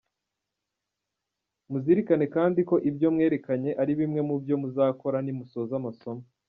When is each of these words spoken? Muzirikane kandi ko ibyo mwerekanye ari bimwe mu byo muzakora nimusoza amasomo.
Muzirikane 1.69 2.25
kandi 2.35 2.59
ko 2.69 2.75
ibyo 2.89 3.07
mwerekanye 3.15 3.71
ari 3.81 3.91
bimwe 3.99 4.21
mu 4.27 4.35
byo 4.43 4.55
muzakora 4.61 5.17
nimusoza 5.23 5.73
amasomo. 5.81 6.23